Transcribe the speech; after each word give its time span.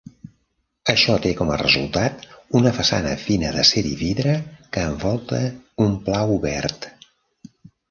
Això 0.93 1.17
té 1.25 1.33
com 1.41 1.51
a 1.55 1.59
resultat 1.61 2.23
una 2.61 2.71
façana 2.79 3.13
fina 3.25 3.53
d'acer 3.57 3.85
i 3.91 3.93
vidre 4.01 4.35
que 4.73 4.89
envolta 4.95 5.45
un 5.89 5.97
pla 6.09 6.25
obert. 6.41 6.91